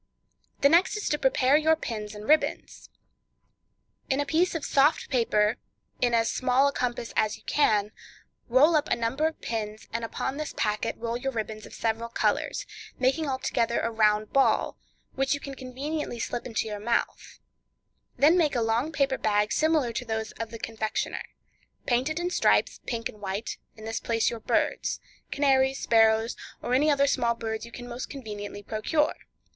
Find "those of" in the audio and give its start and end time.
20.03-20.49